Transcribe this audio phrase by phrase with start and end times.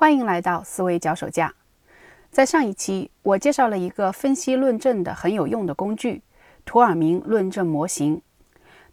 [0.00, 1.54] 欢迎来到思维脚手架。
[2.30, 6.22] 在上一期，我介绍了一个分析论证的很有用的工具——
[6.64, 8.22] 图尔明论证模型。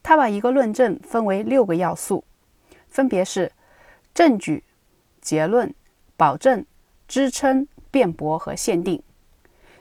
[0.03, 2.25] 它把一个论证分为六个要素，
[2.89, 3.53] 分别是
[4.13, 4.65] 证据、
[5.21, 5.73] 结论、
[6.17, 6.65] 保证、
[7.07, 9.01] 支撑、辩驳和限定。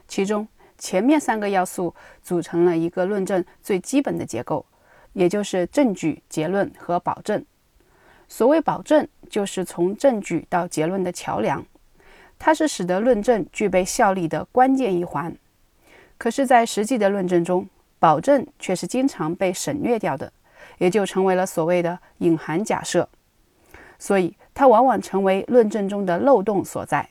[0.07, 0.47] 其中，
[0.79, 4.65] 前面三个要素组成了一个论证最基本的结构，
[5.13, 7.45] 也就是证据、结论和保证。
[8.29, 11.65] 所谓保证，就是从证据到结论的桥梁，
[12.39, 15.37] 它是使得论证具备效力的关键一环。
[16.19, 17.69] 可是，在实际的论证中，
[17.99, 20.33] 保证却是经常被省略掉的，
[20.79, 23.09] 也就成为了所谓的隐含假设。
[23.99, 27.09] 所以，它往往成为论证中的漏洞所在。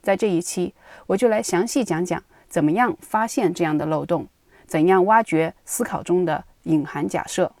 [0.00, 0.74] 在这一期，
[1.06, 4.26] 我就来详细讲讲怎么样发现这样的漏洞，
[4.66, 7.52] 怎样挖掘思考中的隐含假设。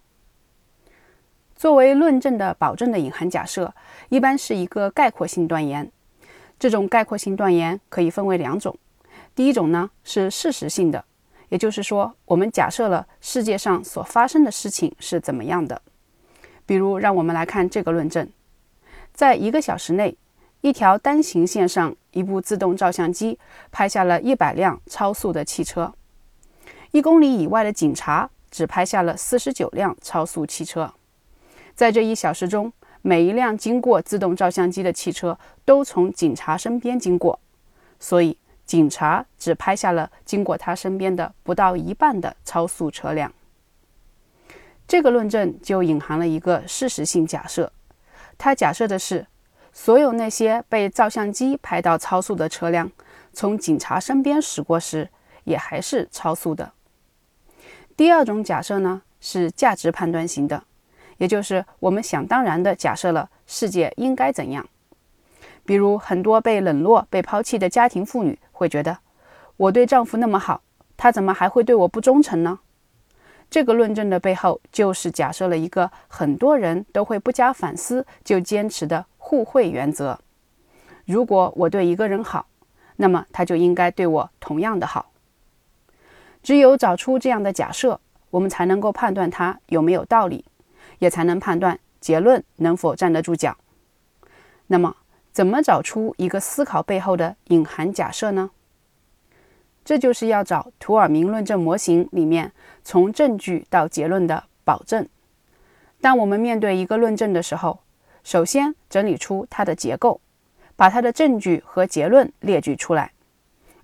[1.58, 3.74] 作为论证的保证的隐含假设，
[4.10, 5.90] 一般是一个概括性断言。
[6.56, 8.78] 这种概括性断言可以分为两种。
[9.34, 11.04] 第一种呢是事实性的，
[11.48, 15.82] 也就是说，我们假设了世界上所发生的事情是怎么样的。
[16.64, 18.30] 比如，让我们来看这个论证：
[19.12, 20.16] 在一个小时内，
[20.60, 23.36] 一条单行线上，一部自动照相机
[23.72, 25.92] 拍下了一百辆超速的汽车；
[26.92, 30.94] 一公里以外的警察只拍下了四十九辆超速汽车。
[31.78, 37.38] 在这一小时中，每一辆经过自动照相机的汽车都从警察身边经过，
[38.00, 43.32] 所以警察只拍下了经过他身边的不到一半的超速车辆。
[44.88, 47.72] 这个论证就隐含了一个事实性假设，
[48.36, 49.28] 它假设的是
[49.72, 52.90] 所有那些被照相机拍到超速的车辆，
[53.32, 55.08] 从警察身边驶过时
[55.44, 56.72] 也还是超速的。
[57.96, 60.64] 第二种假设呢，是价值判断型的。
[61.18, 64.66] 也就是我们想当然地假设了世界应该怎样，
[65.64, 68.98] 比如很多被冷落、被抛弃的家庭妇女会觉得，
[69.56, 70.62] 我对丈夫那么好，
[70.96, 72.60] 他怎么还会对我不忠诚呢？
[73.50, 80.18] 这个论证的背后就是假设了一个很多人都会不加反思就坚持的互惠原则：
[81.06, 82.46] 如果我对一个人好，
[82.96, 85.12] 那么他就应该对我同样的好。
[86.42, 90.44] 只有找出这样的假设，我们才能够判断它有没有道理。
[90.98, 93.56] 也才能判断结论能否站得住脚。
[94.66, 94.96] 那么，
[95.32, 98.50] 怎么找出一个思考背后的隐含假设呢？
[99.84, 102.52] 这就是要找图尔明论证模型里面
[102.84, 105.08] 从证据到结论的保证。
[106.00, 107.80] 当我们面对一个论证的时候，
[108.22, 110.20] 首先整理出它的结构，
[110.76, 113.12] 把它的证据和结论列举出来，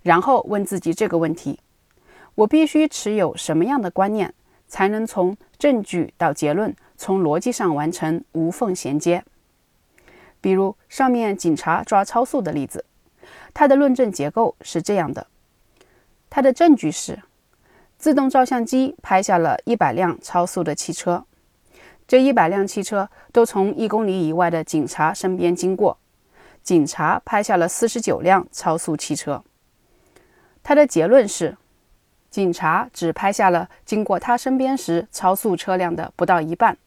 [0.03, 1.59] 然后问自己这个问题：
[2.35, 4.31] 我必须持有什么样的观念，
[4.67, 6.75] 才能从证据到结论？
[6.97, 9.23] 从逻辑上完成无缝衔接。
[10.41, 12.85] 比如上面警察抓超速的例子，
[13.53, 15.27] 它的论证结构是这样的：
[16.29, 17.21] 它的证据是
[17.97, 21.25] 自动照相机拍下了一百辆超速的汽车，
[22.07, 25.97] 这一百辆汽车都从一公里以外的警察身边经过，
[26.61, 29.43] 警察拍下了四十九辆超速汽车。
[30.61, 31.57] 它的结论是。
[32.31, 36.77] 警察只拍下了经过他身边时超速车辆的不到一半，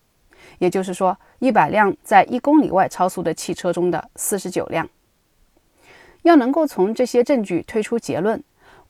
[0.58, 4.88] 也就是说，一百辆在一公里外超速的汽车中的四十九辆。
[6.22, 8.42] 要能够从这些证据推出结论，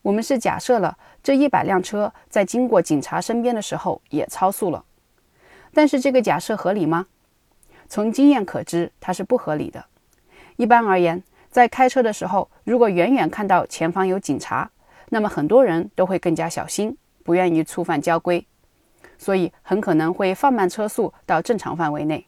[0.02, 4.84] 我们是假设了这一百辆车在经过警察身边的时候也超速了。
[5.74, 7.06] 但是这个假设合理吗？
[7.86, 9.84] 从经验可知，它是不合理的。
[10.56, 14.70] 一般而言，在开车的时候，如果远远看到前方有警察，
[15.10, 18.46] 那么很多人都会更加小心，不愿意触犯交规，
[19.18, 22.26] 所以很可能会放慢车速到正常范围内。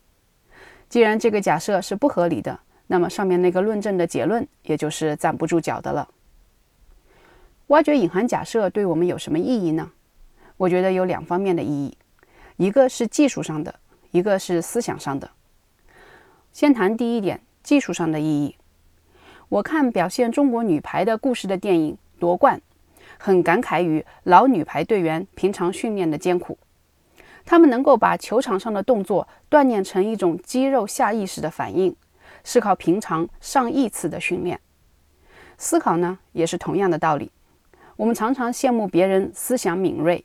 [0.88, 6.08] 既然这个假设是不合理的，那么上面那个论证的结论也就是站不住脚的了。
[7.68, 9.92] 挖掘隐含假设对我们有什么意义呢？
[10.56, 11.96] 我觉得有两方面的意义，
[12.56, 13.74] 一个是技术上的，
[14.10, 15.30] 一个是思想上的。
[16.52, 18.56] 先谈第一点，技术上的意义。
[19.48, 21.96] 我看表现中国女排的故事的电影。
[22.18, 22.60] 夺冠，
[23.16, 26.58] 很感慨于老女排队员平常训练的艰苦。
[27.50, 31.96] 他们能够把球场上的动作锻炼成一种肌肉下意识的反应，
[32.44, 34.60] 是靠平常上亿次的训练。
[35.58, 37.32] 思考呢，也是同样的道理。
[37.96, 40.24] 我们常常羡慕别人思想敏锐，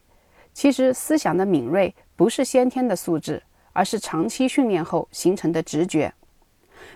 [0.53, 3.41] 其实思想的敏锐不是先天的素质，
[3.73, 6.13] 而是长期训练后形成的直觉。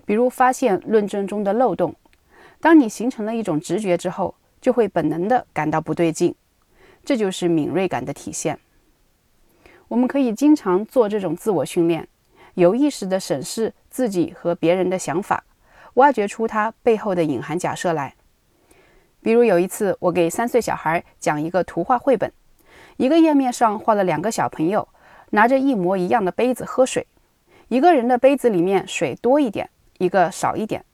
[0.06, 1.96] 比如发现论证中的漏洞，
[2.60, 4.36] 当你形成了一种直觉之后。
[4.62, 6.36] 就会本能的感到不对劲，
[7.06, 8.60] 这就是敏锐感的体现。
[9.90, 12.08] 我们可以经常做这种自我训练，
[12.54, 15.44] 有意识地审视自己和别人的想法，
[15.96, 18.14] 挖掘出它背后的隐含假设来。
[19.22, 22.32] 比如有一次，我给三岁小孩讲一个图画绘本，
[22.98, 24.88] 一个页面上画了两个小朋友
[25.32, 27.08] 拿着一模一样的杯子喝水，
[27.68, 30.86] 一个人的杯子里面水多一点，一个少一点。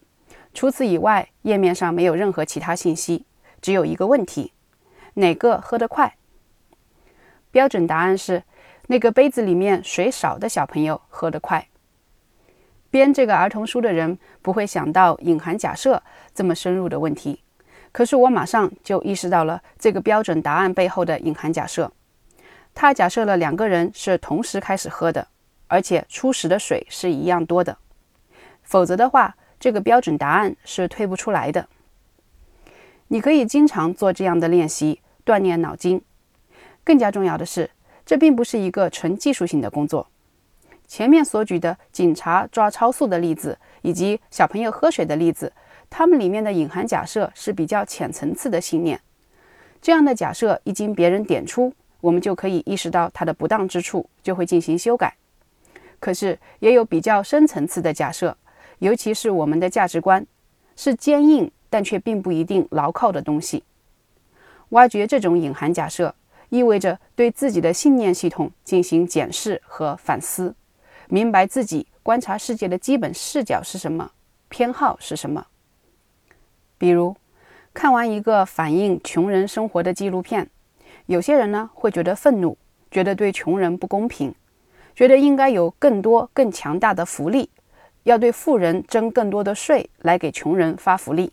[0.53, 3.25] 除此以外，页面上没有任何其他信息，
[3.61, 4.53] 只有一个问题：
[5.15, 6.15] 哪个喝得快？
[7.51, 8.43] 标准答案是
[8.87, 11.67] 那个杯子里面水少的小朋友喝得快。
[12.89, 16.01] 编这个儿童书的人不会想到隐含假设
[16.33, 17.41] 这么深入的问题。
[17.91, 21.91] 可是我马上就意识到了这个标准答案背后的隐含假设。
[22.73, 25.27] 他假设了两个人是同时开始喝的，
[25.67, 27.77] 而且初始的水是一样多的。
[28.63, 31.69] 否则的话，这个标准答案是推不出来的。
[33.07, 36.01] 你可以经常做这样的练习，锻炼脑筋。
[36.83, 37.69] 更加重要的是，
[38.05, 40.07] 这并不是一个纯技术性的工作。
[40.87, 45.51] 前面所举的警察抓超速的例子，以及小朋友喝水的例子。
[45.87, 48.99] 它们里面的隐含假设是比较浅层次的信念，
[49.81, 51.71] 这样的假设一经别人点出，
[52.01, 55.15] 我们就可以意识到它的不当之处，就会进行修改。
[55.99, 58.35] 可是也有比较深层次的假设，
[58.79, 60.25] 尤其是我们的价值观，
[60.75, 63.63] 是坚硬但却并不一定牢靠的东西。
[64.69, 66.13] 挖掘这种隐含假设，
[66.49, 70.55] 意味着对自己的信念系统进行检视和反思，
[71.07, 74.11] 明白自己观察世界的基本视角是什么，
[74.49, 75.47] 偏好是什么。
[76.77, 77.15] 比如，
[77.73, 80.49] 看完一个反映穷人生活的纪录片，
[81.07, 82.57] 有些人呢会觉得愤怒，
[82.91, 84.33] 觉得对穷人不公平，
[84.93, 87.49] 觉得应该有更多更强大的福利，
[88.03, 91.31] 要对富人征更多的税来给穷人发福利。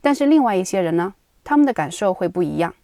[0.00, 2.74] 但是另外一些人呢，他们的感受会不一样，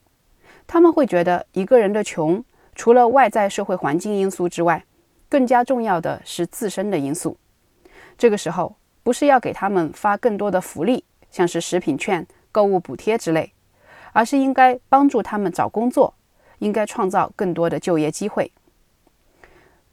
[0.72, 2.44] 他们会觉得一个人的穷，
[2.76, 4.84] 除了外在社会环境因素之外，
[5.28, 7.36] 更加重要的是自身的因素。
[8.16, 11.02] 这个时候，不是要给他们发更多的福利。
[11.28, 13.52] 像是食品券、购物补贴之类，
[14.12, 16.14] 而是应该帮助他们找工作，
[16.60, 18.52] 应该创造更多的就业机会。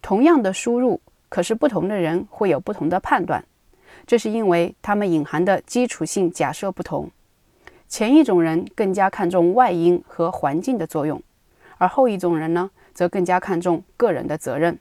[0.04, 3.44] 同样的输入，可是不同的人会有不同的判断，
[4.06, 7.10] 这是因为他们隐含的基础性假设不同。
[7.88, 11.22] 前一种人更加看重外因和环境的作用，
[11.78, 14.78] 而后一种人呢，则更加看重个人的责任。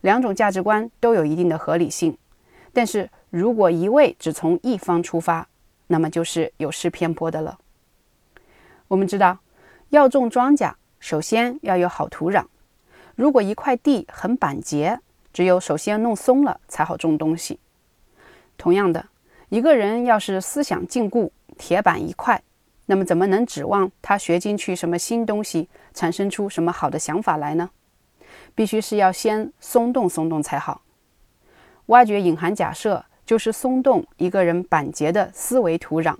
[0.00, 2.16] 两种价值观都有一定的合理性，
[2.72, 5.48] 但是如果一味只从一方出发，
[5.88, 7.58] 那么就是有失偏颇的了。
[8.88, 9.38] 我们知道，
[9.88, 12.44] 要种庄稼，首先要有好土壤。
[13.16, 15.00] 如果一块地很板结，
[15.32, 17.58] 只有首先弄松了，才好种东西。
[18.56, 19.06] 同样的，
[19.48, 22.42] 一个人要是思想禁锢，铁板一块，
[22.86, 27.70] 那么怎么能指望他学进去什么新东西，产生出什么好的想法来呢？
[28.54, 30.82] 必须是要先松动松动才好。
[31.86, 33.04] 挖掘隐含假设。
[33.26, 36.14] 就是松动一个人板结的思维土壤，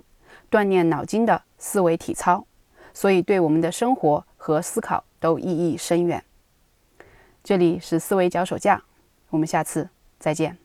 [0.49, 2.47] 锻炼脑筋的思维体操，
[2.95, 6.23] 所以对我们的生活和思考都意义深远。
[7.43, 8.81] 这里是思维脚手架，
[9.29, 9.87] 我们下次
[10.17, 10.64] 再见。